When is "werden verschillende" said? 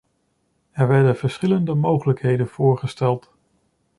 0.89-1.73